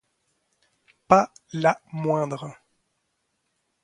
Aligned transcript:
Pas 1.07 1.31
la 1.53 1.79
moindre. 1.93 2.57